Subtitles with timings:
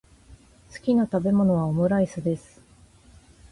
[0.73, 2.59] 好きな食べ物はオムライスです。